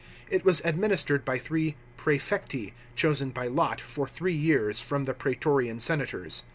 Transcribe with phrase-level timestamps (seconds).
[0.31, 5.79] It was administered by three prsefecti, chosen by lot, for throe years, from the praetorian
[5.79, 6.41] senators.